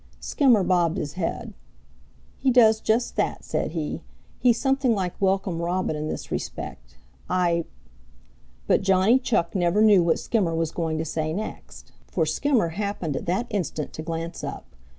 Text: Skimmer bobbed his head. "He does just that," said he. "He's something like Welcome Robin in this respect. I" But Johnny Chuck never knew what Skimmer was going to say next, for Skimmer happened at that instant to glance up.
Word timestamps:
Skimmer 0.19 0.63
bobbed 0.63 0.97
his 0.97 1.13
head. 1.13 1.53
"He 2.39 2.49
does 2.49 2.79
just 2.79 3.15
that," 3.17 3.43
said 3.43 3.73
he. 3.73 4.01
"He's 4.39 4.59
something 4.59 4.95
like 4.95 5.13
Welcome 5.19 5.61
Robin 5.61 5.95
in 5.95 6.07
this 6.07 6.31
respect. 6.31 6.97
I" 7.29 7.65
But 8.67 8.81
Johnny 8.81 9.19
Chuck 9.19 9.53
never 9.53 9.79
knew 9.79 10.01
what 10.01 10.17
Skimmer 10.17 10.55
was 10.55 10.71
going 10.71 10.97
to 10.97 11.05
say 11.05 11.33
next, 11.33 11.91
for 12.07 12.25
Skimmer 12.25 12.69
happened 12.69 13.15
at 13.15 13.27
that 13.27 13.45
instant 13.51 13.93
to 13.93 14.01
glance 14.01 14.43
up. 14.43 14.65